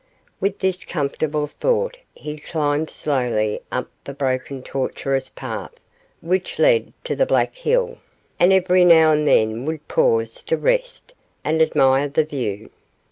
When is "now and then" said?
8.83-9.63